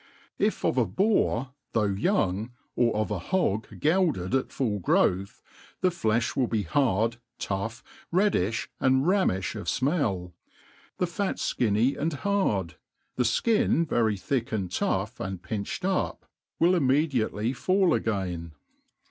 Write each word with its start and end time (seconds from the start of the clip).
If 0.39 0.65
of 0.65 0.79
f 0.79 0.87
boar, 0.87 1.53
though 1.73 1.83
young, 1.83 2.53
or 2.75 2.95
of 2.95 3.11
a 3.11 3.19
boa; 3.19 3.59
gelded 3.77 4.33
at 4.33 4.51
full 4.51 4.79
growth, 4.79 5.43
the 5.81 5.91
flelh 5.91 6.35
will 6.35 6.47
be 6.47 6.63
hard, 6.63 7.17
tough, 7.37 7.83
reddiffi, 8.11 8.65
and 8.79 9.05
rammifli 9.05 9.61
bf 9.61 9.79
fmell} 9.79 10.33
tfec 10.99 11.07
fat 11.11 11.35
ffinny 11.35 11.95
and 11.95 12.13
hird; 12.13 12.77
the 13.15 13.23
ikia 13.23 13.87
very 13.87 14.17
thick 14.17 14.51
and 14.51 14.71
(pugb^ 14.71 15.19
and 15.23 15.43
pinched 15.43 15.85
up, 15.85 16.25
will 16.59 16.73
immediately 16.73 17.53
fall 17.53 17.93
again. 17.93 18.53